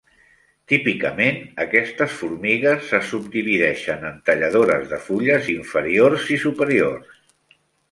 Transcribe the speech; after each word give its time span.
Típicament, 0.71 1.35
aquestes 1.65 2.15
formigues 2.21 2.87
se 2.93 3.01
subdivideixen 3.11 4.09
en 4.13 4.17
talladores 4.31 4.89
de 4.95 5.01
fulles 5.05 5.53
"inferiors" 5.59 6.27
i 6.37 6.41
"superiors". 6.49 7.17